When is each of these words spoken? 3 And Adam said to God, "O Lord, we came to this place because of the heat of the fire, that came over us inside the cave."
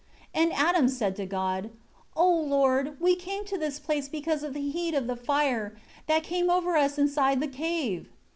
3 0.33 0.41
And 0.45 0.53
Adam 0.53 0.87
said 0.89 1.15
to 1.17 1.27
God, 1.27 1.69
"O 2.15 2.27
Lord, 2.27 2.99
we 2.99 3.15
came 3.15 3.45
to 3.45 3.55
this 3.55 3.77
place 3.77 4.09
because 4.09 4.41
of 4.41 4.55
the 4.55 4.69
heat 4.71 4.95
of 4.95 5.05
the 5.05 5.15
fire, 5.15 5.75
that 6.07 6.23
came 6.23 6.49
over 6.49 6.75
us 6.75 6.97
inside 6.97 7.39
the 7.39 7.47
cave." 7.47 8.09